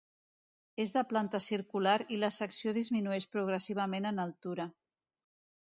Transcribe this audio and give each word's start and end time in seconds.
És 0.85 0.93
de 0.95 1.03
planta 1.11 1.41
circular 1.47 1.93
i 2.17 2.17
la 2.23 2.31
secció 2.39 2.75
disminueix 2.79 3.29
progressivament 3.39 4.13
en 4.15 4.27
altura. 4.27 4.69